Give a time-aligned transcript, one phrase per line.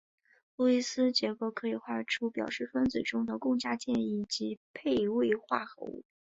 [0.55, 6.03] 路易斯结构可以画出表示分子中的共价键以及配位化合物。